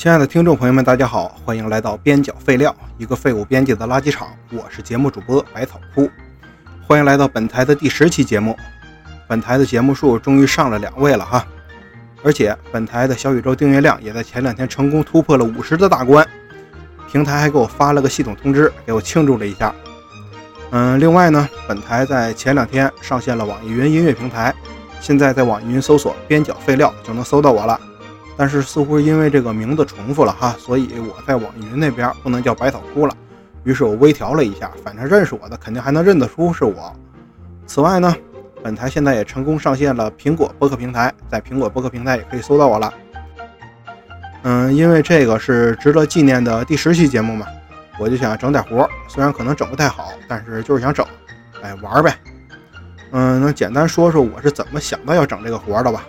[0.00, 4.28] 亲爱的听众朋友们，大家好，欢迎来到边角废料，一个废物编辑的垃圾场。
[4.50, 6.10] 我是节目主播百草枯，
[6.86, 8.56] 欢迎来到本台的第十期节目。
[9.28, 11.46] 本台的节目数终于上了两位了哈，
[12.22, 16.26] 而且本台的小宇宙订阅量也在前两天成功突破了五十的大关，
[17.12, 19.74] 平台还给我发了个系统通知，给我庆祝了一下。
[20.70, 24.54] 嗯，另外呢，本台在前两天上线了网易云音乐平台，
[24.98, 27.78] 现在在网易云搜索“边角废料”就能搜到我了。
[28.40, 33.14] 但是似乎因为这个名字重复了哈，所以我在网易云那边不能叫百草枯了。
[33.64, 36.90] 于是我微调了一下，反正认识我的肯定还能认得出是我。
[37.66, 38.16] 此外呢，
[38.62, 42.90] 本台现在也成功上线了苹果播客平台，在苹果播客平台也可以搜到我了。
[44.44, 47.46] 嗯，因为这个是值得纪念的第十期节目嘛，
[47.98, 51.04] 我就想整点活，虽然可能整不太好，但是就是想整，
[51.60, 52.16] 哎，玩呗。
[53.10, 56.06] 嗯，那简单说说我是怎么想到要整这个活的吧。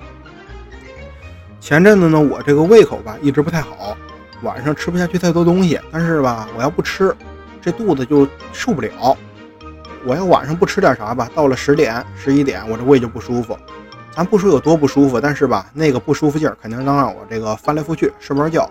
[1.61, 3.95] 前阵子呢，我这个胃口吧一直不太好，
[4.41, 7.15] 晚上吃不下去太多东西，但是吧，我要不吃，
[7.61, 9.15] 这肚子就受不了。
[10.03, 13.55] 我要晚上不吃点啥吧，到了十点、十一点，我这胃就不舒服。
[14.11, 18.67] 咱不说有多不舒服，但是吧，那个不舒服劲儿肯定能让我这个翻来覆去睡不着觉。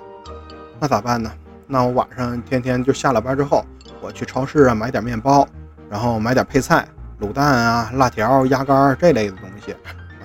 [0.80, 1.30] 那咋办呢？
[1.68, 3.64] 那我晚上天天就下了班之后，
[4.00, 5.46] 我去超市啊买点面包，
[5.88, 6.84] 然后买点配菜，
[7.20, 9.76] 卤蛋啊、辣条、鸭肝这类的东西，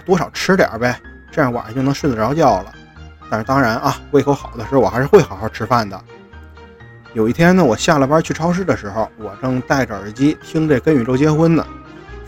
[0.04, 1.00] 多少吃点呗。
[1.36, 2.72] 这样晚上就能睡得着觉了，
[3.30, 6.02] 但是当然啊，胃口好的时候我还是会好好吃饭的。
[7.12, 11.68] 有一天呢，我下了班去超市的时候，我正戴着耳机听这《跟宇宙结婚》呢，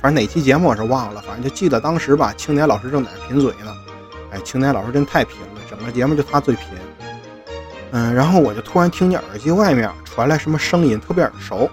[0.02, 3.74] 反正哪期节目我是忘了，反正就记得当时吧，青年老师正在那贫嘴呢。
[4.32, 6.68] 哎，青年老师真太贫了，整个节目就他最贫。
[7.92, 11.70] 嗯，然后我就突然听见耳机外面传来什么声音，特别耳熟。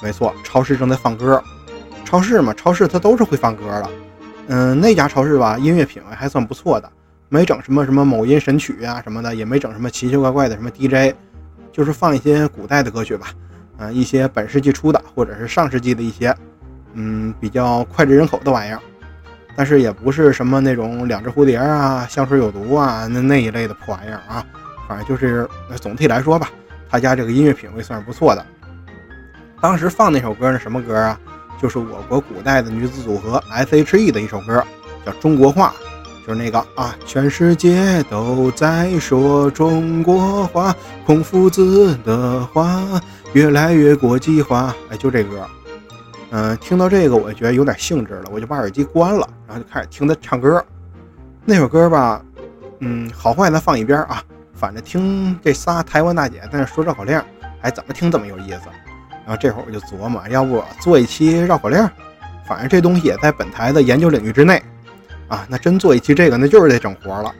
[0.00, 1.42] 没错，超市正在放歌。
[2.04, 3.90] 超市嘛，超市它都是会放歌的。
[4.48, 6.90] 嗯，那家超市吧，音乐品味还算不错的，
[7.28, 11.14] 没整什么什么某音神曲啊什么的，也没整什么奇奇怪怪的什么 DJ，
[11.70, 13.28] 就是放一些古代的歌曲吧，
[13.76, 16.34] 嗯，一些本世纪初的或者是上世纪的一些，
[16.94, 18.80] 嗯，比较脍炙人口的玩意儿，
[19.54, 24.42] 但是也不是什么那种两只蝴蝶啊、香水有毒啊那那一类的破玩意儿啊，
[24.88, 25.46] 反正就是
[25.76, 26.48] 总体来说吧，
[26.88, 28.44] 他家这个音乐品味算是不错的。
[29.60, 31.20] 当时放那首歌是什么歌啊？
[31.60, 34.64] 就是我国古代的女子组合 S.H.E 的一首歌，
[35.04, 35.74] 叫《中国话》，
[36.26, 40.74] 就是那个啊，全世界都在说中国话，
[41.04, 42.80] 孔夫子的话
[43.32, 44.74] 越来越国际化。
[44.88, 45.46] 哎，就这歌，
[46.30, 50.64] 嗯，听到这个我觉得有点兴致了，我就把耳机关了，然后就开始听他唱歌。
[51.44, 52.22] 那首歌吧，
[52.80, 54.22] 嗯，好坏咱放一边啊，
[54.54, 57.20] 反正听这仨台湾大姐在那说绕口令，
[57.62, 58.60] 哎，怎么听怎么有意思。
[59.28, 61.86] 然后这会儿我就琢磨，要不做一期绕口令，
[62.46, 64.62] 反正这东西也在本台的研究领域之内
[65.28, 65.44] 啊。
[65.50, 67.30] 那真做一期这个，那就是得整活了。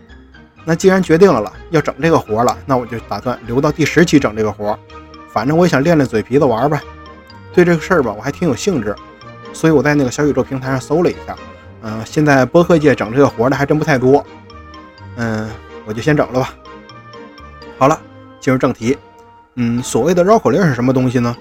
[0.66, 4.78] 那既然决定了了要整这个活了，那我就打算留到第十期整这个活。
[5.32, 6.78] 反正我也想练练嘴皮子玩呗。
[7.54, 8.94] 对这个事儿吧，我还挺有兴致，
[9.54, 11.34] 所以我在那个小宇宙平台上搜了一下，
[11.80, 14.22] 嗯，现在播客界整这个活的还真不太多。
[15.16, 15.48] 嗯，
[15.86, 16.52] 我就先整了吧。
[17.78, 17.98] 好了，
[18.40, 18.98] 进入正题。
[19.54, 21.34] 嗯，所谓的绕口令是什么东西呢？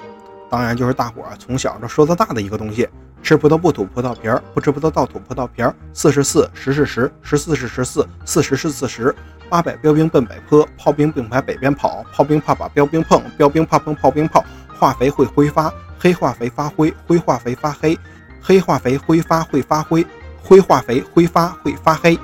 [0.50, 2.88] 当然就是大伙儿从小就说到大的一个东西，
[3.22, 5.76] 吃葡萄不吐葡萄皮儿，不吃葡萄倒吐葡萄皮儿。
[5.94, 9.14] 四是四，十是十，十四是十四，四十是四十。
[9.50, 14.44] 八百标兵奔北坡，炮兵并排北边跑，炮兵怕把标兵碰，标兵怕碰炮兵炮。
[14.78, 17.98] 化肥会挥发，黑化肥发灰，灰化肥发黑，
[18.42, 20.06] 黑化肥挥发会发灰，
[20.44, 22.18] 灰化肥挥发会发黑。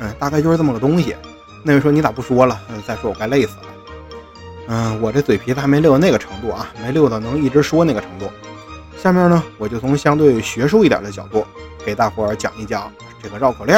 [0.00, 1.16] 嗯，大概就是这么个东西。
[1.64, 2.60] 那位说你咋不说了？
[2.68, 3.71] 嗯，再说我该累死了。
[4.68, 8.30] 嗯，我这嘴皮子还没溜到那个程度啊，没溜到能一直说那个程度。
[8.96, 11.44] 下面呢，我就从相对学术一点的角度
[11.84, 12.90] 给大伙儿讲一讲
[13.20, 13.76] 这个绕口令。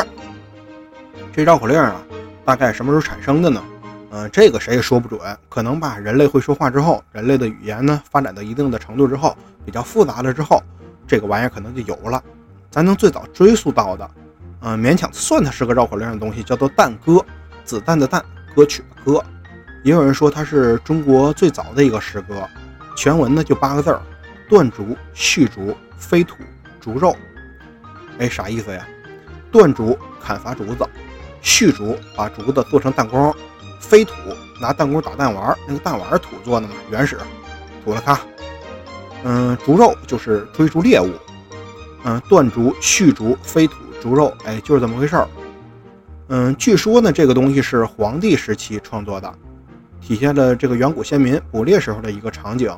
[1.33, 1.97] 这绕口令啊，
[2.45, 3.65] 大概什么时候产生的呢？
[4.11, 5.21] 嗯，这个谁也说不准。
[5.49, 10.63] 可能吧，人类会说话之后，人类的语言呢发展到一定的程度之后，比较复杂了之后，
[11.09, 12.23] 这个玩意儿可能就有了。
[12.71, 14.11] 咱能最早追溯到的，
[14.61, 17.25] 嗯，勉强算它是个绕口令的东西，叫做弹歌，
[17.65, 18.23] 子弹的弹，
[18.55, 19.25] 歌曲的歌。
[19.85, 22.49] 也有人说它是中国最早的一个诗歌，
[22.97, 24.01] 全文呢就八个字儿：
[24.49, 26.37] 断竹续竹飞土
[26.81, 27.15] 竹肉。
[28.19, 28.87] 哎，啥意思呀？
[29.53, 30.89] 断竹砍伐竹子，
[31.43, 33.33] 续竹把竹子做成弹弓，
[33.79, 34.15] 飞土
[34.59, 37.19] 拿弹弓打弹丸，那个弹丸土做的嘛，原始。
[37.85, 38.19] 土了咔。
[39.23, 41.11] 嗯，竹肉就是追逐猎物。
[42.05, 45.29] 嗯，断竹续竹飞土竹肉，哎，就是这么回事儿。
[46.29, 49.31] 嗯，据说呢，这个东西是黄帝时期创作的。
[50.07, 52.71] 体现了这个远古先民捕猎时候的一个场景，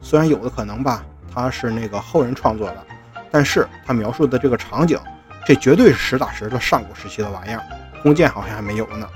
[0.00, 1.04] 虽然有的可能吧，
[1.34, 2.86] 它是那个后人创作的，
[3.32, 4.96] 但是他描述的这个场景，
[5.44, 7.60] 这绝对是实打实的上古时期的玩意儿。
[8.00, 9.08] 弓箭好像还没有呢，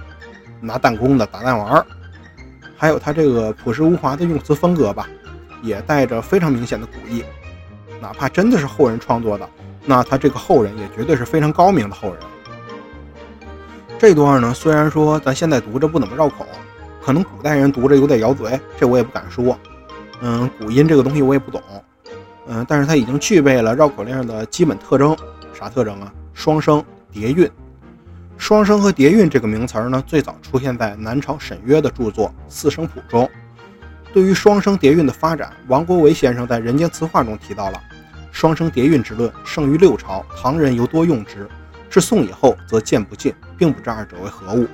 [0.61, 1.87] 拿弹弓的打弹丸儿，
[2.77, 5.09] 还有他这个朴实无华的用词风格吧，
[5.63, 7.25] 也带着非常明显的古意。
[8.01, 9.49] 哪怕真的是后人创作的，
[9.85, 12.19] 那他这个后人也绝对是非常高明的后人。
[14.01, 16.45] 这段呢，虽然说咱现在读着不怎么绕口，
[17.05, 19.59] 可能古代人读着有点咬嘴，这我也不敢说。
[20.21, 21.61] 嗯，古音这个东西我也不懂。
[22.47, 25.17] 嗯，但是它已经具备了绕口令的基本特征。
[25.53, 26.13] 啥特征啊？
[26.33, 27.51] 双声叠韵。
[28.39, 33.29] 双声和叠韵这个名词呢，最早出现在南朝沈约的著作《四声谱》中。
[34.13, 37.81] 对于双声叠韵的发展，王国维先生在《人间词话》中提到了
[38.31, 41.49] 双声叠韵之论，盛于六朝，唐人尤多用之。
[41.89, 44.67] 至宋以后，则渐不进，并不知二者为何物。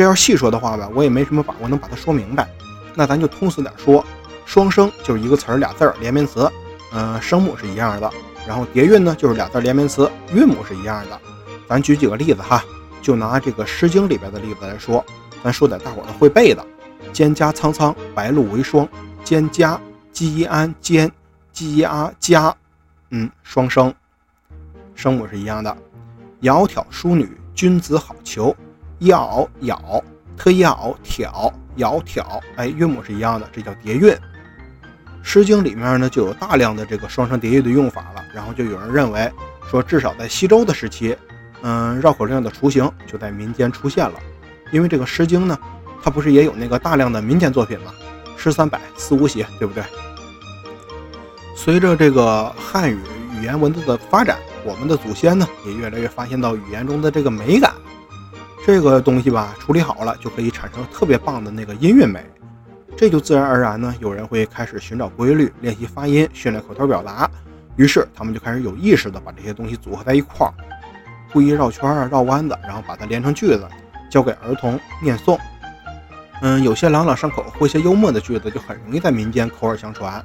[0.00, 2.48] 这要细说的话吧，我也没什么把握能把它说明白。
[2.94, 4.02] 那咱就通俗点说，
[4.46, 6.50] 双声就是一个词儿俩字儿连绵词，
[6.94, 8.10] 嗯，声母是一样的。
[8.48, 11.20] 然后叠韵呢，就是俩字连绵词，韵母是一样的。
[11.68, 12.64] 咱举几个例子哈，
[13.02, 15.04] 就拿这个《诗经》里边的例子来说，
[15.44, 16.64] 咱说点大伙儿都会背的：
[17.12, 18.88] 蒹葭苍苍，白露为霜。
[19.22, 19.78] 蒹葭，
[20.14, 21.10] 鸡安蒹，
[21.52, 22.56] 鸡啊家，
[23.10, 23.92] 嗯，双声，
[24.94, 25.76] 声母是一样的。
[26.40, 28.54] 窈窕淑女，君子好逑。
[29.00, 30.02] 窈窈，
[30.36, 34.12] 特窈窕，窈挑，哎，韵母是一样的，这叫叠韵。
[35.22, 39.30] 《诗经》里面呢就有大量的这个双声叠韵的用法了，然后就有人认为
[39.70, 41.16] 说，至少在西周的时期，
[41.62, 44.14] 嗯，绕口令的雏形就在民间出现了。
[44.72, 45.58] 因为这个《诗经》呢，
[46.02, 47.92] 它不是也有那个大量的民间作品吗？
[48.36, 49.82] 诗三百，四无邪，对不对？
[51.54, 52.98] 随着这个汉语
[53.38, 57.74] 语言文字的发展，我们的祖先呢也越来越发现到语言中的这个美感，
[58.64, 62.24] 这个东西吧，处理好了就可以产生特别棒的那个音韵美。
[62.96, 67.30] 这就自然而然呢，有人会开始寻找规律，练习发音，训练口头表达。
[67.76, 70.52] 于是他们就开始有意识的把这些东西组合在一块儿，
[71.32, 73.66] 故意绕圈儿、绕弯子，然后把它连成句子，
[74.10, 75.38] 交给儿童念诵。
[76.42, 80.22] 嗯，有些朗朗上口或些幽默的句子，就很容易在民间口耳相传，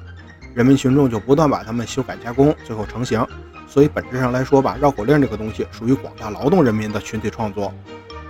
[0.54, 3.26] 人民群众就不断把它们修改加工，最后成型。
[3.66, 7.72] 所以本质上来说吧，绕口令这个东西属于广大劳动人民的群体创作，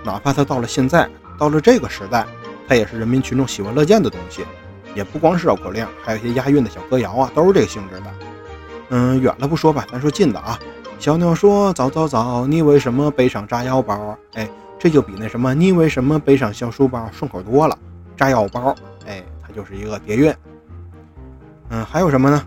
[0.07, 2.25] 哪怕它到了现在，到了这个时代。
[2.69, 4.45] 它也是人民群众喜闻乐见的东西，
[4.95, 8.05] 也不光是绕口令，还有一些押韵的小歌谣啊，都是这个性质的。
[8.89, 10.57] 嗯，远了不说吧，咱说近的啊。
[10.99, 14.49] 小鸟说：“早早早，你为什么背上炸药包？”哎，
[14.79, 17.77] 这就比那什么“你为什么背上小书包”顺口多了。
[18.17, 18.75] 炸药包，
[19.05, 20.33] 哎，它就是一个叠韵。
[21.69, 22.43] 嗯，还有什么呢？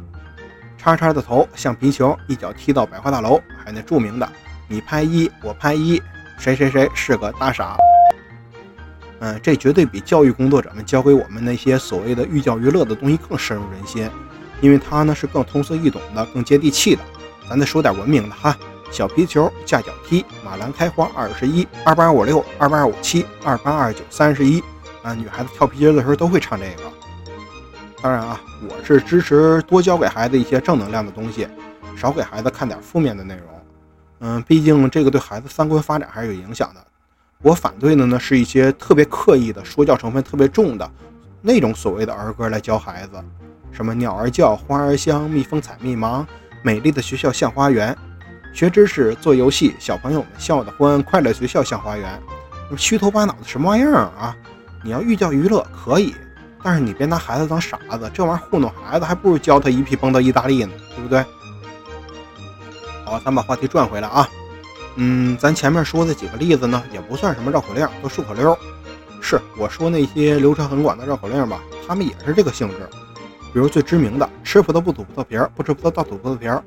[0.77, 3.41] 叉叉的头像皮球，一脚踢到百货大楼。
[3.57, 4.29] 还有那著名的
[4.69, 6.03] “你拍一，我拍一，
[6.41, 7.77] 谁谁谁是个大傻。”
[9.21, 14.09] 嗯，这绝对比教育工作者们教给我们那些所谓的寓教于乐的东西更深入人心，
[14.63, 17.03] 因为它呢是更通俗易懂的，更接地气的。
[17.49, 18.57] 咱再说点文明的哈，
[18.91, 24.63] 小皮球架脚踢，马兰开花二十一，二八二五六，二八二五七，二八二九三十一。
[25.03, 26.91] 啊，女孩子跳皮筋的时候都会唱这个。
[28.01, 31.47] 当然啊，我是支持多教给孩子一些正能量的东西，
[31.95, 33.60] 少给孩子看点负面的内容。
[34.21, 36.81] 嗯，毕竟这个对孩子三观发展还是有影响的。
[37.43, 40.91] 我反对的呢，是一些特别刻意的说教成分特别重的
[41.41, 43.13] 那种所谓的儿歌来教孩子，
[43.73, 46.27] 什么鸟儿叫，花儿香，蜜蜂采蜜忙，
[46.63, 47.97] 美丽的学校像花园，
[48.53, 52.21] 学知识，做游戏，小朋友们笑得欢，快乐学校像花园，
[52.77, 54.37] 虚头巴脑的什么玩意儿啊？
[54.85, 56.15] 你要寓教于乐可以，
[56.63, 61.25] 但是你别拿孩子当傻子，这玩意儿糊弄孩子，还不如教他一屁蹦到意大利呢，对不对？
[63.11, 64.29] 好，咱把话题转回来啊。
[64.95, 68.57] 嗯，咱前面说的几个例子呢，也不算什么绕口令，都顺口溜。
[69.21, 72.89] 是我说那些流传很广的绕口令吧，他们也是这个性质。
[73.53, 76.63] 比如最知名的“吃葡萄不吐葡萄皮儿，不吃葡萄倒吐葡萄皮儿”，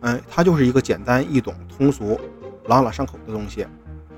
[0.00, 2.20] 嗯，它就是一个简单易懂、通俗、
[2.66, 3.66] 朗朗上口的东西。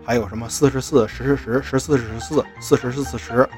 [0.05, 3.49] 还有什么“四十四十十十十四十四四十是四十”，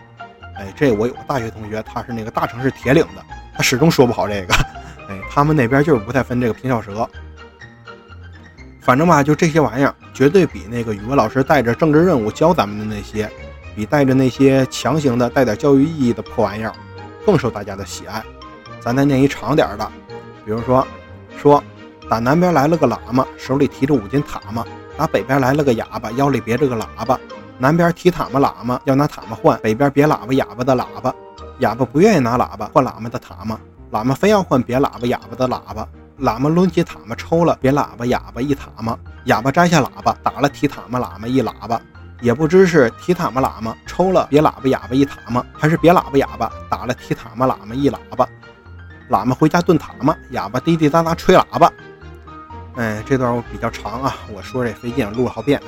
[0.56, 3.24] 哎，这我有个大学同学，他是那个大城市铁岭的，
[3.56, 4.54] 他始终说不好这个。
[5.08, 7.08] 哎，他们那边就是不太分这个平翘舌。
[8.82, 13.30] 反正吧，就这些玩意儿，绝对比那个语文老师带着政治任务教咱们的那些，
[13.76, 16.72] 比带着那些强行的带点教育意义的破玩意儿，
[17.24, 18.20] 更受大家的喜爱。
[18.80, 19.88] 咱再念一长点的，
[20.44, 20.84] 比如说，
[21.40, 21.62] 说
[22.08, 24.64] 打南边来了个喇嘛，手里提着五斤塔嘛；
[24.96, 27.16] 打北边来了个哑巴，腰里别着个喇叭。
[27.58, 31.14] 南边提塔嘛喇嘛，要拿塔嘛换；北边别喇叭哑巴的喇叭，
[31.60, 33.60] 哑巴不愿意拿喇叭换喇嘛的塔嘛，
[33.92, 35.86] 喇嘛非要换别喇叭哑巴的喇叭。
[36.20, 41.80] 喇嘛抡起塔嘛抽了别喇叭哑巴一塔嘛，哑巴摘下喇叭打了提塔嘛喇嘛一喇叭，
[42.20, 48.28] 也不知是提塔嘛喇嘛抽了别喇叭哑巴一塔嘛，还是别喇叭哑巴打了提塔嘛喇嘛一喇叭。
[49.10, 51.70] 喇嘛回家炖塔嘛，哑巴滴滴答答吹喇叭。
[52.76, 55.60] 哎，这段我比较长啊，我说这费劲，录了好遍。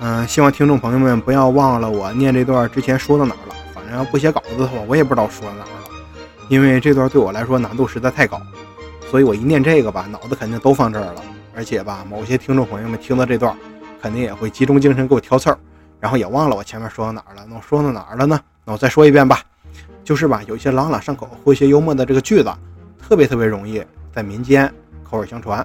[0.00, 3.54] 嗯，希望听众朋友们不要忘了我念这段之前说到哪儿了。
[3.72, 5.88] 反正要不写稿子的话，我也不知道说到哪儿了，
[6.48, 8.38] 因为这段对我来说难度实在太高，
[9.10, 11.22] 所以我一念这个吧，脑子肯定都放这儿了。
[11.54, 13.56] 而且吧，某些听众朋友们听到这段，
[14.02, 15.58] 肯定也会集中精神给我挑刺儿，
[16.00, 17.46] 然后也忘了我前面说到哪儿了。
[17.48, 18.40] 那我说到哪儿了呢？
[18.64, 19.40] 那我再说一遍吧，
[20.02, 22.52] 就是吧，有一些朗朗上口、诙谐幽默的这个句子，
[23.00, 23.80] 特别特别容易
[24.12, 24.72] 在民间
[25.08, 25.64] 口耳相传。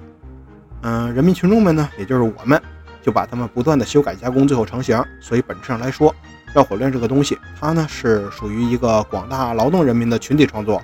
[0.82, 2.62] 嗯，人民群众们呢，也就是我们，
[3.02, 5.04] 就把他们不断的修改加工，最后成型。
[5.20, 6.14] 所以本质上来说，
[6.54, 10.80] 绕口令这个东西，它呢是属于一个广大劳动人民的群体创作。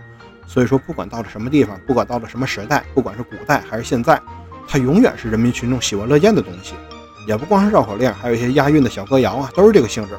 [0.48, 4.22] 所以说，不管到了什么地方，不管到了什么时代，不管是古代还是现在，
[4.68, 6.75] 它永远是人民群众喜闻乐见的东西。
[7.28, 10.14] 也不光是绕口令，还有一些押韵的小歌谣啊，都是这个性质。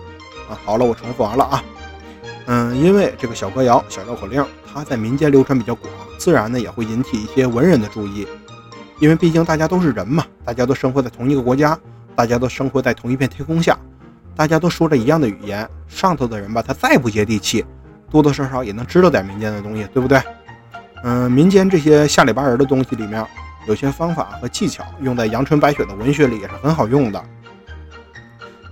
[0.49, 1.64] 啊，好了，我重复完了啊。
[2.47, 8.26] 嗯，因为这个小歌谣、小绕口令，它在民间流传比较广，自然呢也会引起一些文人的注意。
[8.99, 11.78] 因为毕竟大家都是人嘛，大家都生活在同一个国家，
[12.14, 13.78] 大家都生活在同一片天空下，
[14.35, 15.68] 大家都说着一样的语言。
[15.87, 17.64] 上头的人吧，他再不接地气，
[18.10, 20.20] 多多少少也能知道点民间的东西，对不对？
[21.04, 23.25] 嗯，民间这些下里巴人的东西里面，
[23.68, 27.22] 有些方法和技巧用在阳春白雪的文学里也是很好用的。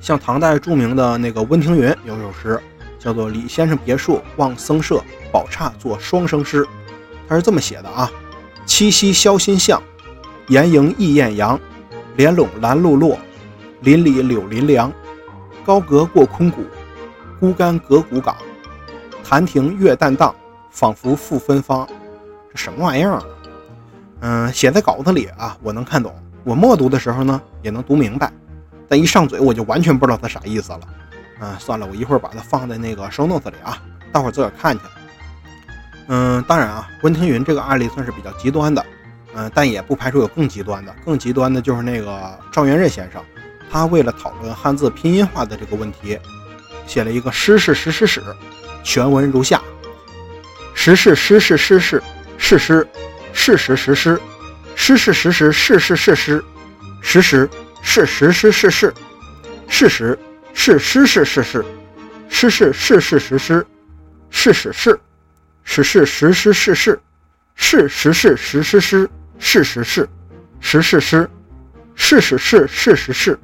[0.01, 2.61] 像唐代著名的那个温庭筠有首诗，
[2.99, 6.63] 叫做《李先生别墅望僧舍，宝刹作双生诗》，
[7.29, 8.11] 他是这么写的啊：
[8.67, 9.83] 七夕消心向。
[10.49, 11.59] 岩营异艳阳，
[12.17, 13.19] 莲垄兰露落，
[13.81, 14.93] 林里柳林凉。
[15.65, 16.65] 高阁过空谷，
[17.41, 18.37] 孤竿隔古港。
[19.25, 20.35] 潭亭月淡荡，
[20.71, 21.89] 仿佛复芬芳。
[22.53, 23.25] 这什么玩意儿啊？
[24.21, 26.15] 嗯，写在稿子里啊，我能看懂。
[26.45, 28.31] 我默读的时候呢，也能读明白。
[28.87, 30.81] 但一上嘴，我就完全不知道它啥意思了。
[31.41, 34.85] 嗯，算了，我一会儿把它放在那个 show notes 里啊，大伙儿自个儿看去。
[36.09, 38.85] 嗯，当然啊，温庭筠这个案例算是比较极端的。
[39.35, 43.21] 嗯，但也不排除有更极端的，更极端的就是那个赵元任先生，
[43.69, 46.17] 他为了讨论汉字拼音化的这个问题，
[46.87, 48.23] 写了一个诗是实实史，
[48.85, 49.61] 全文如下：
[50.75, 52.03] 实是实是实是
[52.37, 52.87] 事实，
[53.33, 54.21] 事实实施，
[54.77, 56.45] 诗是实实事是事实，
[57.03, 57.49] 实实
[57.83, 58.95] 是实实事事，
[59.67, 60.19] 事实
[60.53, 61.65] 是诗是事实，
[62.29, 63.67] 诗是事事实施，
[64.31, 65.01] 事实是，
[65.65, 67.01] 实是实施事事，
[67.57, 69.09] 事实是实施诗。
[69.41, 70.09] 事实是，
[70.61, 71.29] 实事是，
[71.97, 73.39] 事实是事实是，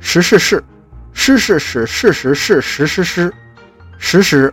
[0.00, 0.62] 实事是，
[1.14, 3.32] 事事是事实是实实是，
[3.98, 4.52] 实实，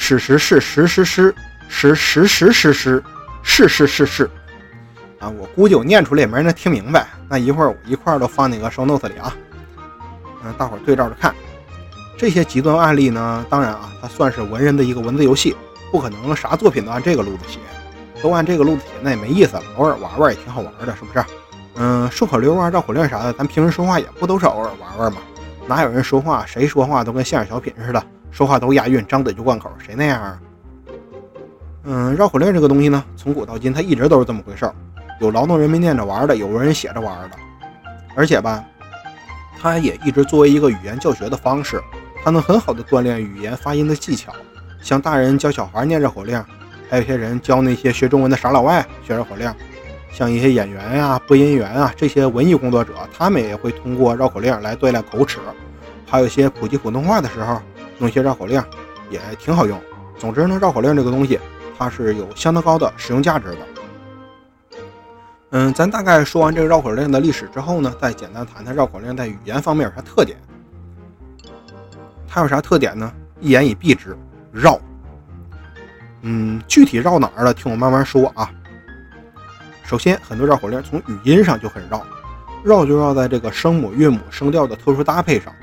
[0.00, 1.34] 事实是实实是
[1.68, 3.02] 实实实实实，
[3.42, 4.30] 事事是是。
[5.18, 7.08] 啊，我估计我念出来也没人能听明白。
[7.28, 9.34] 那一会儿我一块儿都放那个 show notes 里啊，
[10.44, 11.34] 嗯，大伙儿对照着看。
[12.16, 15.54] 这些极端案例呢，当然啊，它算是文人的一个文字游戏，
[15.90, 17.58] 不可能啥作品都按这个路子写。
[18.22, 19.60] 都按这个路子写，那也没意思。
[19.76, 21.24] 偶尔玩玩也挺好玩的，是不是？
[21.74, 25.18] 嗯，顺口溜啊、绕口令啥的，咱平时说话也不都是偶尔玩玩吗？
[25.66, 30.40] 哪有人说话谁说话都跟相声小品似的，说话都押韵，张嘴就贯口，谁那样啊？
[31.84, 34.74] 嗯，绕口令这个东西呢，从古到今它一直都是这么回事儿，
[35.20, 37.36] 有劳动人民念着玩的，有文人写着玩的，
[38.14, 38.64] 而且吧，
[39.58, 41.82] 它也一直作为一个语言教学的方式，
[42.22, 44.32] 它能很好的锻炼语言发音的技巧，
[44.82, 46.44] 像大人教小孩念绕口令。
[46.90, 49.52] 还有些人教那些学中文的傻老外学绕口令，
[50.10, 55.38] 像一些演员呀、播音员啊这些文艺工作者，他们也会通过绕口令来锻炼口齿。
[56.06, 57.60] 还有一些普及普通话的时候，
[57.98, 58.62] 弄些绕口令
[59.10, 59.80] 也挺好用。
[60.16, 61.38] 总之呢，绕口令这个东西，
[61.78, 63.58] 它是有相当高的使用价值的。
[65.50, 70.38] 嗯，咱大概说完这个绕口令的历史之后呢，再简单谈谈绕口令在语言方面有啥特点。
[72.26, 73.12] 它有啥特点呢？
[73.40, 74.16] 一言以蔽之，
[74.52, 74.78] 绕。
[76.22, 77.54] 嗯，具体绕哪儿了？
[77.54, 78.50] 听我慢慢说啊。
[79.84, 82.04] 首先，很多绕口令从语音上就很绕，
[82.62, 85.54] 绕就绕在这个声母、韵母、声调的特殊搭配上。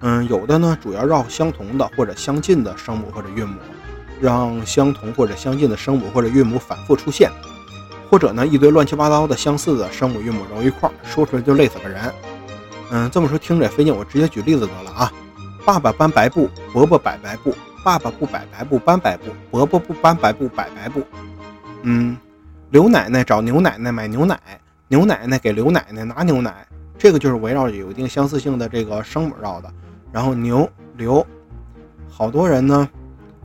[0.00, 3.58] 嗯，有的呢主要绕相同的或者相近的声母或者韵母，
[4.20, 7.30] 让相同或者相近的声母或者韵母反复出现，
[8.10, 12.00] 或者呢一堆乱七八糟的相似的声母韵母揉一块儿，说出来就累死个人。
[12.90, 15.12] 嗯，这么说听着也费劲，我直接举例子得了啊。
[15.64, 17.54] 爸爸搬白布，伯伯摆白布。
[17.82, 21.02] 爸爸不摆白布，搬白布；伯伯不搬白布，摆白布。
[21.82, 22.14] 嗯，
[22.70, 24.38] 刘奶奶找牛奶奶买牛奶，
[24.88, 26.66] 牛奶奶给刘奶奶拿牛奶。
[26.98, 29.72] 这个就是围绕着有一定相似性的这个声母绕的。
[30.12, 31.26] 然后牛刘，
[32.08, 32.88] 好多人呢，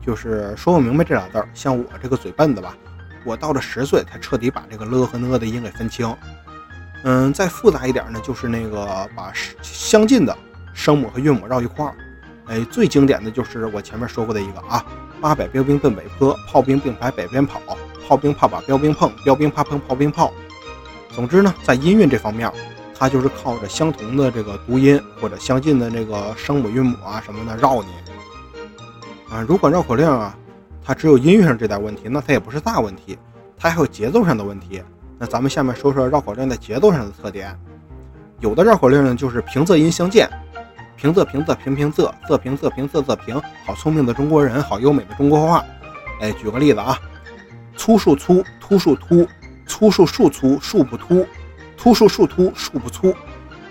[0.04, 1.48] 就是说不明白这俩字儿。
[1.54, 2.76] 像我这个嘴笨的吧，
[3.24, 6.14] 我到了十岁才彻底把这个了和呢的音给分清。
[7.04, 9.32] 嗯，再复杂一点呢，就是那个把
[9.62, 10.36] 相近的
[10.74, 11.94] 声母和韵母绕一块儿。
[12.46, 14.84] 哎，最经典的就是我前面说过的一个啊，
[15.20, 17.60] 八百标兵奔北坡，炮兵并排北边跑，
[18.06, 20.32] 炮兵怕把标兵碰，标兵怕碰炮兵炮。
[21.10, 22.50] 总之呢，在音韵这方面，
[22.98, 27.88] 它就是靠着相同的这个读音或者相近的这个声母韵母啊什么的绕你。
[29.30, 29.44] 啊。
[29.46, 30.34] 如果绕口令啊，
[30.82, 33.18] 它只有音乐上这点问题，那它也不是大问题，
[33.58, 34.82] 它还有节奏上的问题。
[35.18, 37.58] 那咱们下面说说绕口令在节奏上的特点。
[38.40, 40.28] 有的绕口令呢，就是平仄音相间，
[40.96, 43.40] 平仄平仄平平仄，仄平仄平仄仄平。
[43.64, 45.64] 好聪明的中国人，好优美的中国话。
[46.20, 46.98] 哎，举个例子啊，
[47.76, 49.26] 粗树粗，突树突，
[49.66, 51.26] 粗树树粗，树不突，
[51.76, 53.14] 突树树突，树不粗。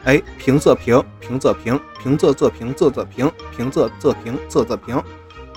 [0.04, 5.04] 哎，平仄平，平仄平，平仄仄平，仄仄平，平仄仄平，仄仄平，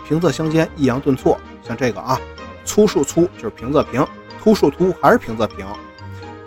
[0.07, 1.39] 平仄相间，抑扬顿挫。
[1.63, 2.19] 像这个啊，
[2.65, 4.07] 粗树粗就是平仄平，
[4.43, 5.67] 突树突还是平仄平。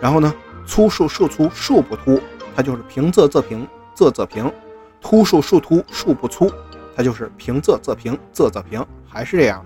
[0.00, 0.34] 然后呢，
[0.66, 2.20] 粗树树粗，树不突，
[2.56, 4.50] 它就是平仄仄平，仄仄平；
[5.00, 6.50] 突树树突，树不粗，
[6.96, 8.84] 它就是平仄仄平，仄仄平。
[9.06, 9.64] 还是这样，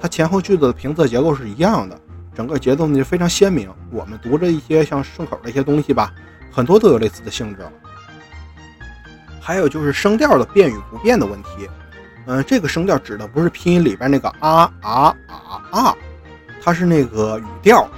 [0.00, 1.96] 它前后句子的平仄结构是一样的，
[2.36, 3.72] 整个节奏呢就非常鲜明。
[3.90, 6.12] 我们读着一些像顺口的一些东西吧。
[6.52, 7.66] 很多都有类似的性质，
[9.40, 11.68] 还有就是声调的变与不变的问题。
[12.26, 15.96] 嗯，这个声调指的不是拼音里边那个啊啊啊啊，
[16.62, 17.88] 它是那个语调。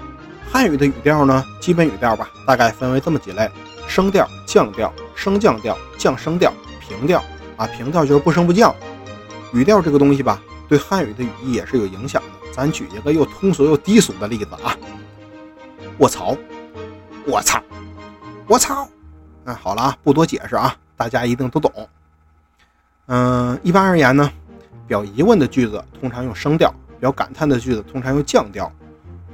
[0.50, 3.50] 汉语的语调呢，基本语调吧，大概分为这么几类：
[3.87, 7.23] 升调、降调、升降调、降升调、平调。
[7.57, 8.75] 啊，平调就是不升不降。
[9.52, 12.38] 语调这个东西吧，对汉语的语义也是有影响的。
[12.58, 14.76] 咱举一个又通俗又低俗的例子啊，
[15.98, 16.36] 卧槽，
[17.24, 17.62] 我操。
[18.48, 18.88] 我操！
[19.44, 21.88] 嗯，好了啊，不多解释啊，大家一定都懂。
[23.06, 24.28] 嗯，一般而言呢，
[24.88, 28.72] 表疑问的句子通常用升调，表感叹的句子通常用降调。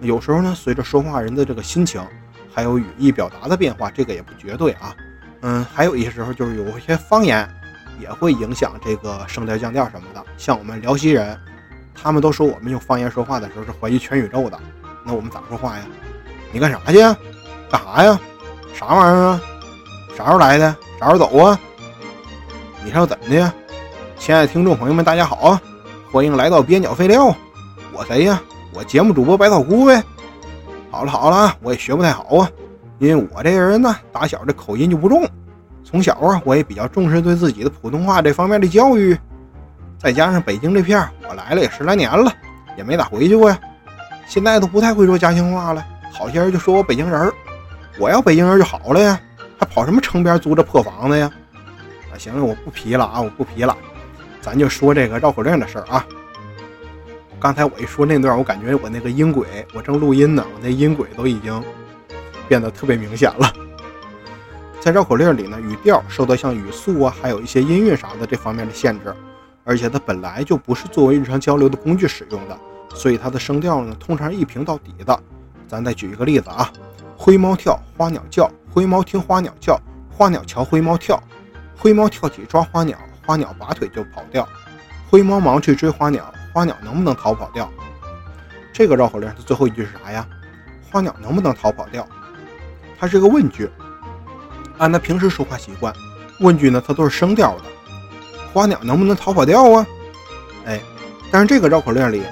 [0.02, 2.06] 有时候呢，随着说话人的这个心情，
[2.52, 4.94] 还有语义表达的变化，这个也不绝对啊。
[5.40, 7.48] 嗯，还有一些时候就是有一些方言
[7.98, 10.22] 也会影响这个升调降调什么的。
[10.36, 11.40] 像我们辽西人，
[11.94, 14.58] 他们都说我们用方言说话的时候是怀疑全宇宙的。
[15.04, 15.84] 那我们咋说话呀？
[16.52, 16.98] 你干啥去？
[17.70, 18.20] 干啥呀？
[18.74, 19.40] 啥玩意儿啊？
[20.16, 20.76] 啥时候来的？
[21.00, 21.58] 啥时候走啊？
[22.84, 23.54] 你是要怎么的呀？
[24.18, 25.62] 亲爱的听众朋友们，大家好啊！
[26.10, 27.34] 欢迎来到边角废料。
[27.92, 28.40] 我谁呀？
[28.72, 30.02] 我节目主播百草枯呗。
[30.90, 32.50] 好了好了，我也学不太好啊，
[32.98, 35.28] 因为我这人呢，打小这口音就不重。
[35.82, 39.16] 从小啊，我也比较重视对自己的普通话这方面的教育。
[40.04, 42.30] 再加上北京这片，我来了也十来年了，
[42.76, 43.58] 也没咋回去过呀。
[44.26, 47.32] 现在都不太会说家乡话了，好些人就说我北京人儿。
[47.98, 49.18] 我要北京人就好了呀，
[49.58, 51.30] 还跑什么城边租这破房子呀？
[52.12, 53.74] 啊，行了，我不皮了啊，我不皮了，
[54.42, 56.04] 咱就说这个绕口令的事儿啊。
[57.40, 61.64] 刚才我一说那段，我感觉我那个音轨，我正录音呢，我那音轨都已经
[62.46, 63.50] 变得特别明显了。
[64.82, 69.14] 在绕口令里呢，语调受到像语速啊，还有一些音韵啥的这方面的限制，
[69.64, 72.58] 而且它本来就不是作为日常交流的工具使用的，
[72.94, 75.18] 所以它的声调呢，通常一平到底的。
[75.66, 76.70] 咱再举一个例子啊。
[77.16, 78.50] 灰猫跳，花鸟叫。
[78.70, 81.22] 灰猫听花鸟叫，花鸟瞧灰猫跳。
[81.76, 84.46] 灰猫跳起抓花鸟，花鸟拔腿就跑掉。
[85.08, 87.70] 灰猫忙去追花鸟，花鸟能不能逃跑掉？
[88.72, 90.26] 这个绕口令的最后一句是啥呀？
[90.90, 92.06] 花鸟能不能逃跑掉？
[92.98, 93.70] 它是个问句。
[94.78, 95.94] 按他平时说话习惯，
[96.40, 97.64] 问句呢它都是声调的。
[98.54, 99.86] 花鸟能不能逃跑掉啊？
[100.64, 100.80] 哎，
[101.28, 102.22] 但是这个绕口令里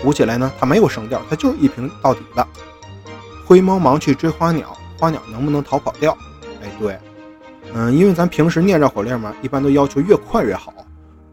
[0.00, 2.46] 读起来呢，它没有声调，它就是一平到底的。
[3.44, 6.16] 灰猫忙去追花鸟，花鸟能不能逃跑掉？
[6.62, 6.96] 哎，对，
[7.74, 10.72] 嗯，因为咱平时念绕口令嘛，一般都要求越快越好。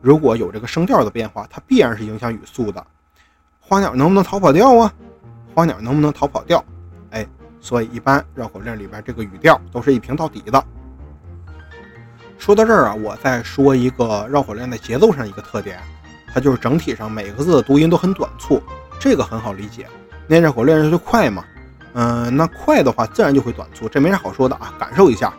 [0.01, 2.83] 如果有这个声调的变化，它必然是影响语速的。
[3.59, 4.91] 花鸟能不能逃跑掉啊？
[5.53, 6.65] 花鸟能不能逃跑掉？
[7.12, 7.23] 哎，
[7.62, 10.65] 所以一般绕口令里边这个语调都是一平到底的。
[12.39, 15.78] 说到这儿啊，我再说一个绕口令的节奏上一个特点，
[16.34, 18.63] 它就是整体上每个字的读音都很短促，
[18.97, 19.86] 这个很好理解。
[20.25, 21.43] 念绕口令就快嘛。
[21.93, 24.73] 嗯，那快的话自然就会短促，这没啥好说的啊。
[24.80, 25.34] 感受一下，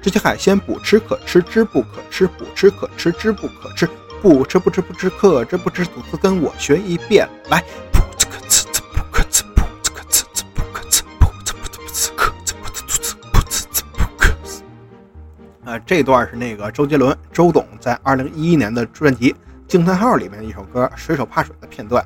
[0.00, 3.86] 这些海鲜不吃可吃，之不可吃；不吃可吃，之不可吃；
[4.22, 5.84] 不吃不吃不吃可知不吃。
[5.84, 7.64] 吐字跟我学一遍，来，
[15.64, 19.32] 啊，这段是那个周杰伦周董在二零一一年的专辑
[19.68, 22.04] 《惊叹号》里面的一首歌《水手怕水》的片段，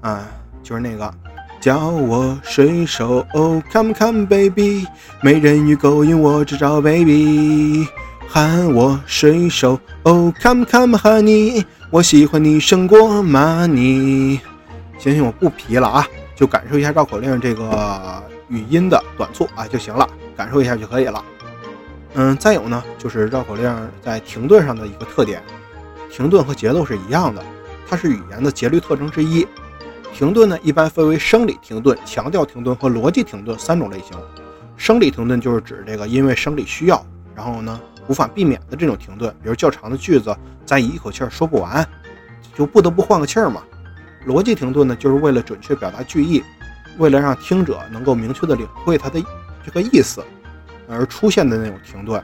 [0.00, 0.26] 啊，
[0.62, 1.12] 就是那个。
[1.58, 3.26] 叫我水手
[3.72, 4.86] ，Come come baby，
[5.20, 7.88] 美人鱼勾引我只找 baby，
[8.28, 14.38] 喊我水手，Come come honey，我喜欢你胜过 money。
[14.98, 21.24] 行行，我不皮了啊，就感受一下绕口令这个语音的短促啊就行了，感受一下就可以了。
[22.18, 25.42] 嗯，再有呢，就是绕口令在停顿上的一个特点，
[26.10, 27.44] 停顿和节奏是一样的，
[27.86, 29.46] 它是语言的节律特征之一。
[30.14, 34.16] 停顿呢，一般分为生理停顿、强调停顿和逻辑停顿三种类型。
[34.78, 41.86] 生理停顿就是指这个因为生理需要，然后呢无法避免的这种停顿，比如较长的句子，咱一口气儿说不完，
[42.56, 43.62] 就不得不换个气儿嘛。
[44.26, 46.42] 逻辑停顿呢，就是为了准确表达句意，
[46.96, 49.22] 为了让听者能够明确的领会它的
[49.62, 50.24] 这个意思
[50.88, 52.22] 而出现的那种停顿。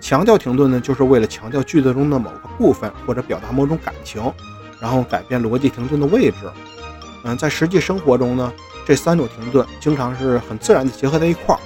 [0.00, 4.22] 强调停顿呢，就是为了强调句子中的某个部分或者表达某种感情，
[4.80, 6.36] 然后改变逻辑停顿的位置。
[7.24, 8.52] 嗯，在实际生活中呢，
[8.86, 11.58] 这三种停顿经常是很自然的结合在一块儿。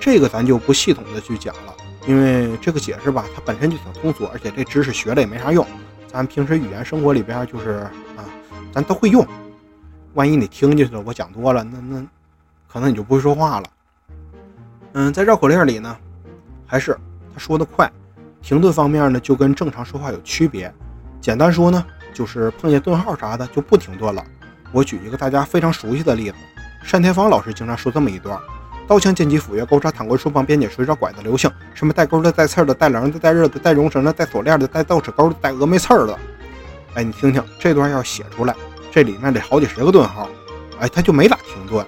[0.00, 1.74] 这个咱就不系统的去讲了，
[2.06, 5.64] 因为这个解释吧，它本身就挺通俗，而且这知识学了也没啥用。
[6.08, 8.26] 咱平时语言生活里边就是啊，
[8.72, 9.24] 咱都会用。
[10.14, 12.04] 万一你听进去了，我讲多了，那那
[12.66, 13.66] 可能你就不会说话了。
[15.00, 15.96] 嗯，在绕口令里呢，
[16.66, 16.98] 还是
[17.32, 17.88] 他说的快，
[18.42, 20.74] 停顿方面呢就跟正常说话有区别。
[21.20, 24.24] 简单说呢，就是碰见顿号啥的就不停顿了。
[24.72, 26.36] 我举一个大家非常熟悉的例子，
[26.90, 28.36] 单田芳老师经常说这么一段。
[28.88, 36.18] 刀枪剑戟斧钺钩叉躺棍树棒鞭锏锤爪拐子流星，什么带钩的、带刺的、带棱的、带刃的、带绒绳的、带锁链的、带倒齿钩的、带峨眉刺的。
[36.94, 38.52] 哎，你听听这段要写出来，
[38.90, 40.28] 这里面得好几十个顿号。
[40.80, 41.86] 哎，他就没咋停顿。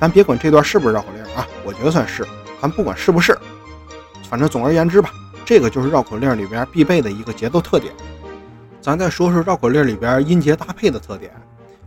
[0.00, 2.26] 咱别管这段是不是绕口令啊，我觉得算是。
[2.60, 3.36] 咱不管是不是，
[4.28, 5.10] 反正总而言之吧，
[5.44, 7.92] 这个就是绕口令里边必备的一个节奏特点。
[8.80, 11.30] 咱再说说绕口令里边音节搭配的特点。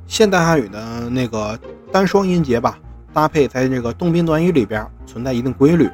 [0.08, 1.60] 现代汉语的那个
[1.92, 2.78] 单双音节吧。
[3.14, 5.88] 搭配在这个动宾短语里边存在一定规律，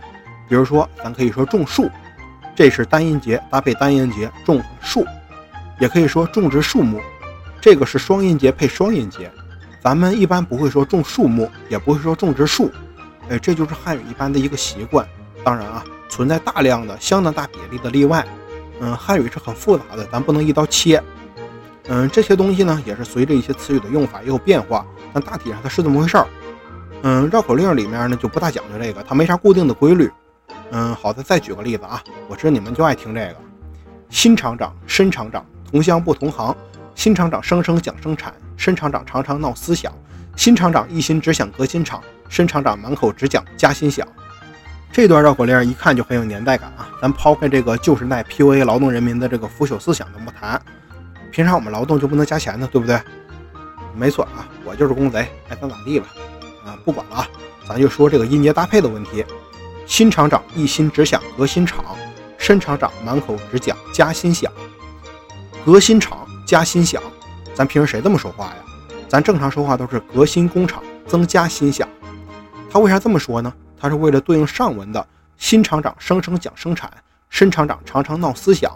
[0.47, 1.89] 比如说，咱可以说种树，
[2.55, 5.05] 这是单音节搭配单音节种树，
[5.81, 7.01] 也可以说种植树木，
[7.59, 9.29] 这个是双音节配双音节。
[9.81, 12.71] 咱们一般不会说种树木，也不会说种植树，
[13.29, 15.07] 哎，这就是汉语一般的一个习惯。
[15.43, 18.25] 当然啊，存在大量的相当大比例的例外。
[18.81, 21.01] 嗯，汉语是很复杂的，咱不能一刀切。
[21.87, 26.27] 嗯，这些东西呢，也是随着一些词语的用法也有变化，但大体上它是这么回事儿。
[27.01, 30.11] 嗯，绕口令里面呢就不大讲究这个，它没啥固定的规律。
[30.71, 33.35] 嗯，好的，再举个例子啊，我知道你们就爱听这个。
[34.09, 36.55] 新厂长、申厂长，同乡不同行。
[36.99, 39.89] 新厂长声声讲生产，申厂长常常闹思想。
[40.35, 44.05] 新厂长一心只想革新厂，申厂长满口只讲加薪想。
[44.91, 46.89] 这段绕口令一看就很有年代感啊！
[47.01, 50.61] 咱抛开这个旧时代 PUA 劳动人民的这个腐朽思想的不谈，
[51.31, 52.67] 凭啥我们劳动就不能加钱呢？
[52.69, 52.99] 对不对？
[53.95, 56.07] 没错啊，我就是公贼，爱咋咋地吧。
[56.65, 57.27] 啊，不管了啊，
[57.65, 59.23] 咱就说这个音节搭配的问题。
[59.85, 61.95] 新厂长一心只想革新厂，
[62.37, 64.51] 申厂长满口只讲加薪想。
[65.65, 66.99] 革新厂加薪想，
[67.53, 68.55] 咱平时谁这么说话呀？
[69.07, 71.87] 咱正常说话都是革新工厂增加薪想。
[72.71, 73.53] 他为啥这么说呢？
[73.79, 75.07] 他是为了对应上文的
[75.37, 76.91] 新厂长声声讲生产，
[77.29, 78.75] 申厂长常常闹思想。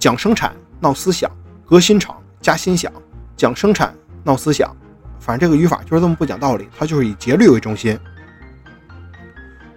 [0.00, 1.30] 讲生产闹思想，
[1.64, 2.92] 革新厂加薪想，
[3.36, 4.74] 讲生产闹思想。
[5.20, 7.96] 反正这个语法就是这么不讲道理，它就是以节律为中心。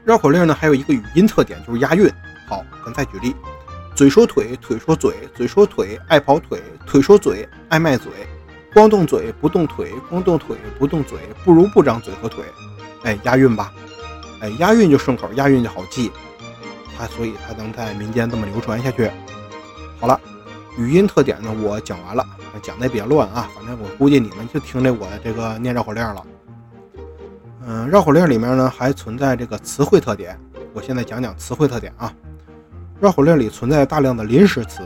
[0.04, 2.12] 绕口令呢，还有一个语音特点，就是押韵。
[2.48, 3.36] 好，咱再举例：
[3.96, 8.12] 嘴说腿，腿说嘴，嘴说腿爱跑腿，腿说嘴爱卖嘴。
[8.74, 12.44] 光动嘴不动腿，光动腿不动嘴，不如不长嘴和腿。
[13.04, 13.72] 哎，押韵吧？
[14.42, 16.12] 哎，押韵就顺口，押韵就好记。
[16.98, 19.10] 它所以它能在民间这么流传下去。
[19.98, 20.20] 好了，
[20.78, 22.26] 语音特点呢，我讲完了。
[22.62, 26.26] 讲的也比较乱啊，反正我估计你们就听着我这个念绕口令了。
[27.66, 30.38] 嗯，绕口令里面呢还存在这个词汇特点，
[30.74, 32.14] 我现在讲讲词汇特点啊。
[33.06, 34.80] 绕口令里存在大量的临时词，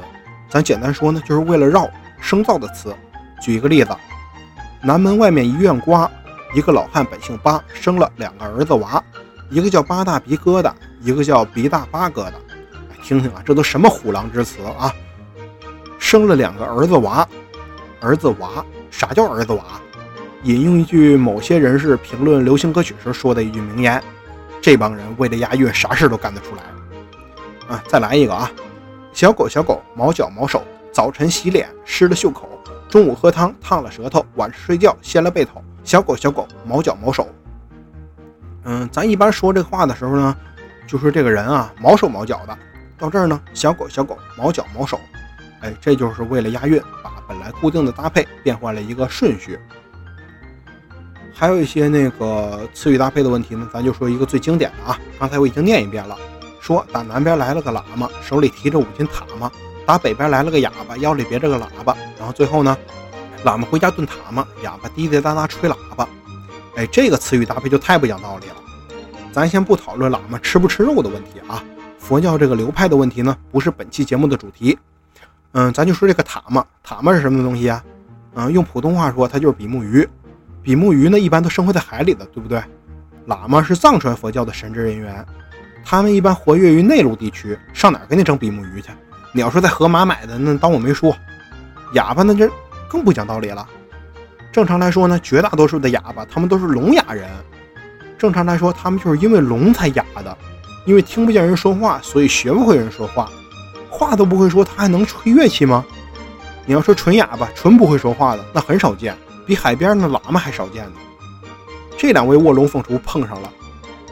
[0.49, 2.93] 咱简单说呢，就是为了绕生造的词。
[3.41, 3.95] 举一个例子，
[4.81, 6.11] 南门外面一院瓜，
[6.53, 9.01] 一个老汉本姓八，生了两个儿子娃，
[9.49, 12.33] 一个叫八大鼻疙瘩，一个叫鼻大八疙瘩。
[13.01, 14.93] 听听啊，这都什么虎狼之词啊！
[15.97, 17.25] 生了两个儿子娃。
[18.01, 19.63] 儿子娃，啥叫儿子娃？
[20.43, 24.03] 引用一句某些人士评论流行歌曲时说的一句名言：
[24.61, 26.63] 这帮人为了押韵，啥事都干得出来。
[27.69, 28.51] 啊，再来一个啊！
[29.13, 32.49] 小狗小狗，毛脚毛手，早晨洗脸湿了袖口，
[32.89, 35.63] 中午喝汤烫了舌头，晚上睡觉掀了被头。
[35.83, 37.27] 小狗小狗，毛脚毛手。
[38.63, 40.35] 嗯，咱一般说这话的时候呢，
[40.87, 42.57] 就说这个人啊毛手毛脚的。
[42.97, 44.99] 到这儿呢，小狗小狗，毛脚毛手。
[45.61, 49.59] 哎，这就是为了押韵，把本来固定的搭配变换了一个顺序。
[51.33, 54.99] 还有一些那个词语搭配的问题呢，咱就说一个最经典的啊。
[55.19, 56.17] 刚才我已经念一遍了，
[56.59, 59.49] 说打南边来了个喇嘛，手里提着五斤塔嘛；
[59.85, 61.95] 打北边来了个哑巴，腰里别着个喇叭。
[62.17, 62.77] 然后最后呢，
[63.43, 66.07] 喇嘛回家炖塔嘛，哑巴滴滴答答吹喇叭。
[66.75, 68.55] 哎，这个词语搭配就太不讲道理了。
[69.31, 71.63] 咱先不讨论喇嘛吃不吃肉的问题啊，
[71.97, 74.77] 佛教这个流派的问题呢，不是本期节目的主题。
[75.53, 77.83] 嗯，咱就说这个塔嘛，塔嘛是什么东西啊？
[78.35, 80.07] 嗯，用普通话说，它就是比目鱼。
[80.61, 82.61] 比目鱼呢，一般都生活在海里的，对不对？
[83.27, 85.25] 喇嘛是藏传佛教的神职人员，
[85.91, 88.89] 他们一般活跃于内陆地区，上哪儿给你整比目鱼去？
[89.31, 91.17] 你要说在河马买的，那当我没说。
[91.93, 92.47] 哑巴那，这
[92.87, 93.67] 更不讲道理了。
[94.51, 97.27] 正常来说呢，绝大多数的哑巴他们都是聋哑人。
[98.19, 100.37] 正常来说，他们就是因为聋才哑的，
[100.85, 103.27] 因为听不见人说话，所以学不会人说话，
[103.89, 105.83] 话都不会说，他还能吹乐器吗？
[106.67, 110.91] 你要说纯哑巴、纯不会说话的，那很少见，比海边的喇嘛还少见呢。
[111.97, 113.51] 这两位卧龙凤雏碰上了，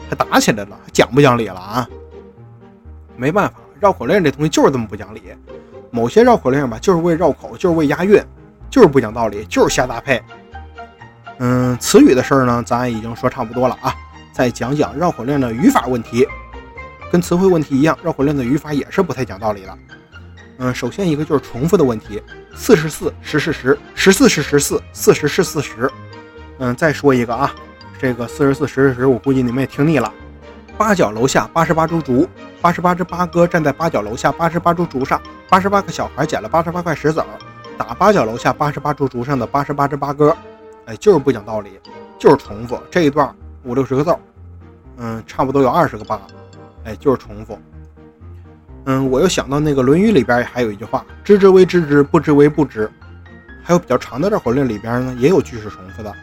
[0.08, 1.88] 还打起来了，还讲不讲理了啊？
[3.16, 5.22] 没办法，绕口令这东西就是这么不讲理。
[5.90, 8.22] 某些绕口令吧，就是为绕口，就是为押韵，
[8.70, 10.22] 就是不讲道理，就是瞎搭配。
[11.38, 13.94] 嗯，词语的事儿呢，咱已经说差不多了啊。
[14.32, 16.26] 再讲讲绕口令的语法问题，
[17.10, 19.78] 跟词汇问题一样，绕口令的语法也是不太讲道理的。
[20.58, 22.22] 嗯，首先一个就是重复的问题，
[22.54, 25.90] 四十四，十是十，十四是十四，四十是四十。
[26.58, 27.54] 嗯，再说一个啊，
[27.98, 30.12] 这个四十四，十是十，我估计你们也听腻了。
[30.76, 32.28] 八角楼下八十八株竹，
[32.60, 37.26] 八十八只八哥站在八角楼下八十八株竹上，八十八个小孩捡了八十八块石子儿，
[37.76, 40.36] 打八角楼下八十八株竹上的八十八只八哥。
[40.86, 41.80] 哎，就是不讲道理，
[42.18, 43.34] 就是重复这一段
[43.64, 44.18] 五六十个字儿，
[44.98, 46.20] 嗯，差不多有二十个八，
[46.84, 47.58] 哎，就是重复。
[48.84, 52.88] 嗯，我又想到那个《论语》里边还有一句话：“知之为知之，不知为不知。”
[53.62, 56.14] 还有比较长的绕口令里边呢，也有句式重复的。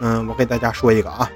[0.00, 1.30] 嗯，我给大家说一个啊。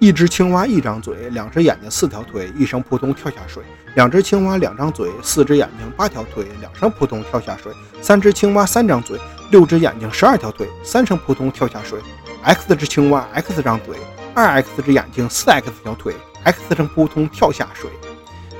[0.00, 3.62] 一只青蛙一张嘴，两只眼睛四条腿，一声扑通跳下水。
[3.94, 7.72] 两只青蛙两张嘴，四只眼睛八条腿，两声扑通跳下水。
[8.02, 9.18] 三只青蛙三张嘴，
[9.50, 11.98] 六只眼睛十二条腿，三声扑通跳下水。
[12.42, 13.96] X 只青蛙 X 张嘴，
[14.34, 17.88] 二 X 只眼睛四 X 条腿，X 声扑通跳下水。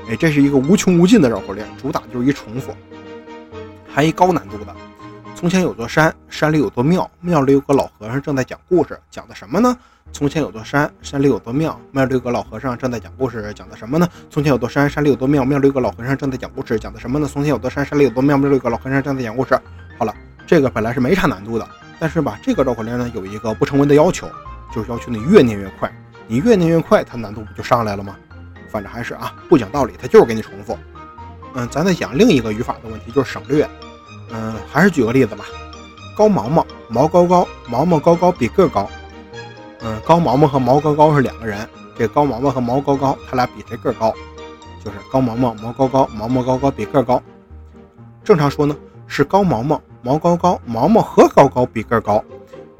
[0.09, 2.75] 哎，这是一个无穷无尽的绕口令，主打就是一重复，
[3.87, 4.75] 还一高难度的。
[5.35, 9.77] 从前有座山，山里有座庙，庙里有个老和尚正在讲故事，讲的什么呢？
[10.13, 14.07] 从前有座山，山里有座庙，庙里有个老和尚正在讲故事，讲的什么呢？
[14.29, 17.29] 从前有座山，山里有座庙，庙里有个老和尚正在讲故事，讲的什么呢？
[17.33, 19.59] 从前有座山，山里有座庙，庙里有个老和尚正在讲故事。
[19.97, 20.15] 好了，
[20.47, 21.67] 这个本来是没啥难度的，
[21.99, 24.29] 但是吧，这个绕口令呢有一个不成文的要求，
[24.73, 25.93] 就是要求你越念越快，
[26.27, 28.15] 你越念越快，它难度不就上来了吗？
[28.69, 30.77] 反正还是啊，不讲道理，它就是给你重复。
[31.55, 33.67] 嗯，咱再讲另一个语法的问题，就是省略。
[34.29, 35.45] 嗯，还是举个例子吧，
[36.15, 38.89] 高毛毛，毛高高，毛毛高高比个高。
[39.81, 44.13] 嗯，高毛毛和毛高高是两个人，这高毛毛和毛高高，他俩比谁个高？
[44.83, 47.21] 就是高毛毛毛高高，毛毛高高比个高。
[48.23, 48.75] 正常说呢，
[49.07, 52.23] 是高毛毛毛高高，毛毛和高高比个高。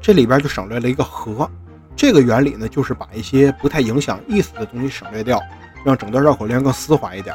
[0.00, 1.48] 这里边就省略了一个和。
[1.94, 5.40] 这个原理呢，就是把一些不太影响意思的东西省略掉，
[5.84, 7.34] 让整段绕口令更丝滑一点。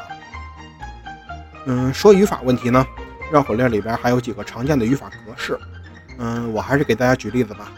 [1.64, 2.86] 嗯，说语法问题呢，
[3.32, 5.58] 绕口令里边还有几个常见的语法格式。
[6.18, 7.72] 嗯，我还是给大家举例子吧。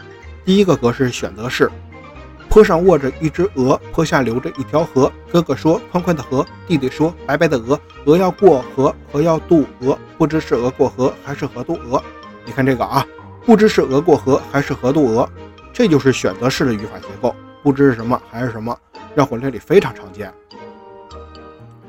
[0.44, 1.70] 第一个格式选择式。
[2.50, 5.10] 坡上卧着一只鹅，坡下流着一条河。
[5.32, 12.02] 哥哥说：“宽宽的河。”弟弟说：“白白的鹅。”鹅要过河，河要渡鹅，不知是鹅过河还是河渡鹅。
[12.44, 13.04] 你看这个啊，
[13.44, 15.28] 不知是鹅过河还是河渡鹅，
[15.72, 17.34] 这就是选择式的语法结构。
[17.62, 18.76] 不知是什么还是什么，
[19.16, 20.32] 绕口令里非常常见。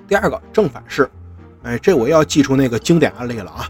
[0.07, 1.07] 第二个正反式，
[1.65, 3.67] 哎，这我要记出那个经典案例了啊！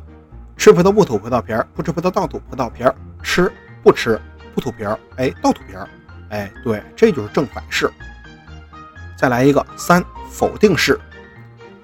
[0.58, 3.50] 吃葡萄不吐葡萄皮儿，不吃葡萄倒吐葡萄皮儿，吃
[3.82, 4.20] 不吃
[4.54, 5.88] 不吐皮儿，哎，倒吐皮儿。
[6.30, 7.90] 哎，对，这就是正反式。
[9.18, 11.00] 再来一个三否定式。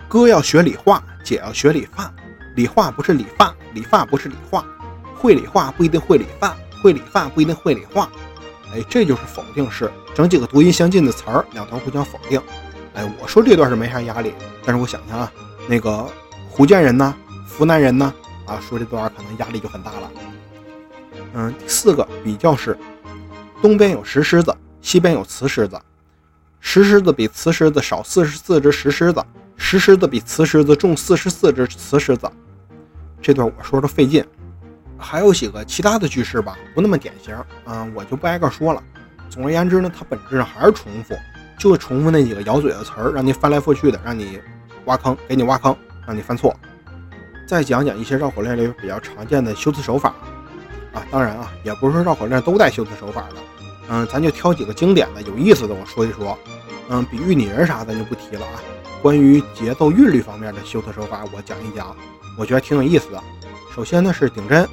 [0.09, 2.13] 哥要学理化，姐要学理发。
[2.55, 4.65] 理化不是理发，理发不是理化。
[5.15, 8.09] 会理化不一定会理发，会理发不一定会理化。
[8.73, 9.89] 哎，这就是否定式。
[10.13, 12.41] 整几个读音相近的词儿，两头互相否定。
[12.95, 14.33] 哎，我说这段是没啥压力，
[14.65, 15.31] 但是我想想啊，
[15.71, 16.05] 那个
[16.53, 17.15] 福建人呢，
[17.47, 18.13] 湖南人呢，
[18.45, 20.11] 啊，说这段可能压力就很大了。
[21.33, 22.77] 嗯，第四个比较式。
[23.61, 25.79] 东边有石狮子，西边有瓷狮子。
[26.59, 29.23] 石狮子比瓷狮子少四十四只石狮子，
[29.55, 32.29] 石狮子比瓷狮子重四十四只瓷狮子。
[33.21, 34.25] 这段我说的费劲，
[34.97, 38.83] 还有几个其他的句式吧，不那么典型，嗯，我就不挨个说了。
[39.29, 41.15] 总而言之呢，它本质上还是重复，
[41.57, 44.37] 就重复那几个咬嘴的词儿，让你翻来覆去的，让你
[44.85, 46.55] 挖坑，给你挖坑，让你犯错。
[47.47, 50.13] 再讲讲一些绕口令里比较常见的修辞手法。
[50.93, 53.35] 啊，当然啊，也不是说绕口令都带修辞手法的，
[53.89, 56.37] 嗯，咱就挑几个经典的、有意思的，我说一说。
[56.89, 58.59] 嗯，比喻拟人啥咱就不提了啊。
[59.01, 61.95] 关于节奏韵律方面的修辞手法，我讲一讲，
[62.37, 63.23] 我觉得挺有意思的。
[63.73, 64.67] 首先呢是顶针，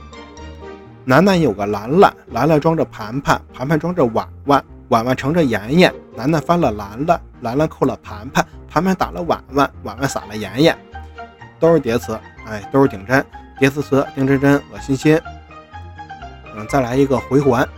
[1.05, 10.79] 楠楠有个兰兰，兰兰装着盘盘，盘盘装着碗碗，婉婉盛着盐盐，楠楠翻了兰兰，兰兰扣了盘盘，盘盘打了婉婉，婉婉撒了盐盐，
[11.61, 13.25] 都是叠词，哎，都是顶针，
[13.59, 15.21] 叠词词，丁真真，恶心心。
[16.57, 17.69] 嗯再来一个回环，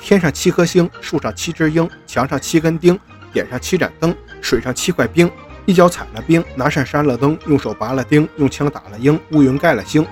[0.00, 2.98] 天上七颗星，树上七只鹰，墙上七根钉，
[3.32, 5.30] 点上七盏灯，水上七块冰，
[5.66, 10.04] 一脚踩了冰，拿扇扇了灯，用手拔了钉，用枪打了鹰，乌云盖了星。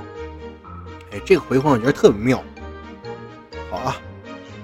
[1.12, 2.42] 哎，这个回环我觉得特别妙，
[3.70, 3.96] 好啊，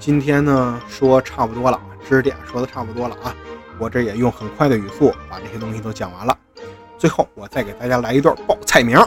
[0.03, 3.33] 今天呢说差不多了，知识点说的差不多了啊，
[3.79, 6.37] 我这也用很快的语速把这些东西都讲完了。
[6.99, 8.99] 最后我再给大家来一段报菜名：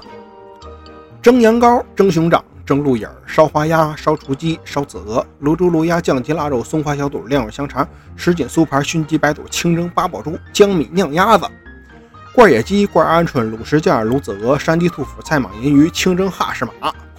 [1.22, 11.46] 蒸羊羔、蒸熊掌、蒸鹿眼、烧花鸭、烧雏鸡、烧子鹅、卤猪、卤鸭、酱鸡、腊肉、松花小肚、晾肉香肠、什锦酥盘、熏鸡白肚、清蒸八宝猪、江米酿鸭子。
[12.32, 16.72] 罐野鸡、罐鹌鹑、卤什件、卤子鹅、山鸡、兔脯、菜蟒、银鱼、清蒸哈士马、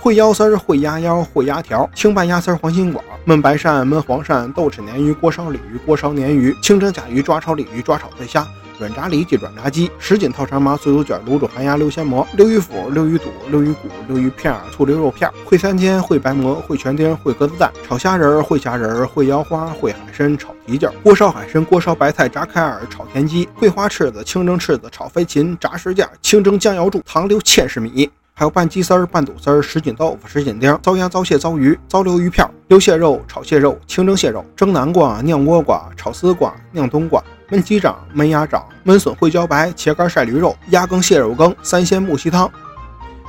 [0.07, 8.47] 烩腰丝儿、烩鸭腰、烩鸭条、清拌鸭丝儿、黄心管、焖白鳝、焖黄鳝、豆豉鲶鱼、锅烧鲤鱼、锅烧鲶鱼、清蒸甲鱼、抓炒鲤鱼、抓炒醉虾。
[8.79, 28.09] 软炸里脊、软炸鸡、什锦套肠麻、碎肚卷、卤煮寒鸭、溜鲜蘑、溜鱼脯、溜鱼肚、溜鱼骨、溜鱼片、醋溜肉片、烩三鲜、烩白馍、烩全丁、烩鸽子蛋、炒虾仁、烩虾仁、烩腰花、烩海参、炒蹄筋、锅烧海参、锅烧白菜、炸开耳、炒田鸡、烩花翅子、清蒸翅子、炒飞禽、炸石件、清蒸江瑶柱、糖溜芡实米。
[28.39, 37.19] 还有拌鸡丝儿、拌肚丝儿、什锦豆腐、什锦丁、糟鸭、糟蟹、糟鱼、糟溜鱼片、溜蟹肉、炒蟹肉、清蒸蟹肉、蒸南瓜、酿倭瓜、炒丝瓜、酿冬瓜、
[37.49, 42.51] 焖鸡掌、焖鸭掌、焖笋烩茭白、茄干晒驴肉、鸭羹蟹肉羹、三鲜木樨汤，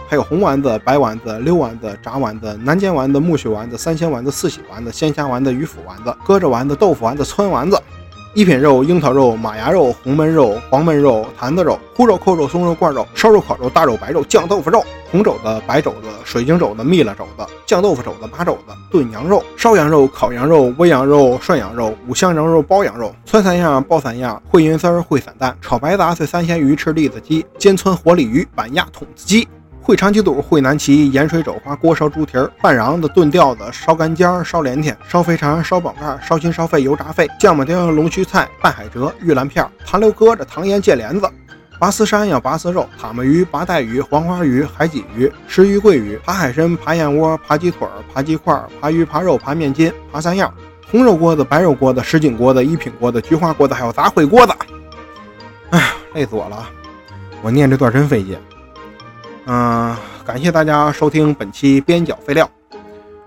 [0.10, 7.82] 还有红丸子、白丸子、溜丸子、炸丸子、南煎丸子、木须丸子、三鲜丸子、四喜丸子、鲜虾丸子、鱼腐丸子、鸽子丸子、豆腐丸子、汆丸子。
[8.34, 29.48] 一品肉、樱桃肉、马牙肉、红焖肉、黄焖肉、坛子肉、烀肉、扣肉、松肉、罐肉、烧肉、烤肉、大肉、白肉、酱豆腐肉、红肘子、白肘子、水晶肘子、蜜了肘子、酱豆腐肘子、八肘子、炖羊肉、烧羊肉、烤羊肉、煨羊肉、涮羊肉、五香羊肉、包羊肉、汆三样、包三样、烩银丝、烩散蛋、炒白杂碎、三鲜鱼、翅栗子鸡、煎汆活鲤鱼、板鸭、筒子鸡。
[29.88, 41.32] 烩长鸡肚、烩南脐、盐水肘花、锅烧猪蹄儿、拌瓤子、炖吊子、烧干尖儿、烧连天、烧肥肠、烧宝盖、烧心、烧肺、油炸肺、酱马丁、龙须菜、拌海蜇、玉兰片、糖溜鸽子、糖腌芥莲子、
[41.80, 50.54] 拔丝山药、拔丝肉、蛤蟆鱼、拔带鱼、黄花鱼、海鲫鱼、石鱼、桂鱼、扒海参、扒燕窝、扒鸡腿、扒鸡块、扒鱼、扒肉、扒面筋、扒三样、
[50.92, 54.54] 红肉锅子、白肉锅子、什锦锅子、一品锅子、菊花锅子，还有杂烩锅子。
[55.70, 56.68] 哎呀，累死我了！
[57.42, 58.38] 我念这段真费劲。
[59.50, 62.50] 嗯，感谢大家收听本期边角废料。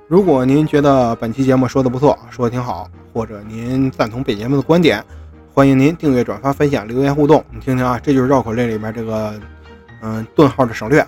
[0.07, 5.03] 如果您觉得本期节目说的不错，说的挺好，或者您赞同本节目的观点，
[5.55, 7.43] 欢迎您订阅、转发、分享、留言互动。
[7.51, 9.33] 你听听啊，这就是绕口令里面这个
[10.03, 11.07] 嗯顿号的省略。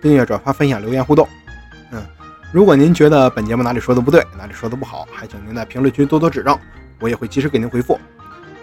[0.00, 1.28] 订阅、转发、分享、留言互动。
[1.92, 2.02] 嗯，
[2.50, 6.58] 如果您觉得本节目哪里说的不对，哪里说的不好，还请您在评论区多多指正，
[6.98, 7.96] 我也会及时给您回复。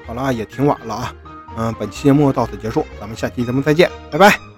[0.06, 1.15] 好了，也挺晚了啊。
[1.58, 4.49] 嗯，本期节目到此结束，咱们下期节目再见，拜拜。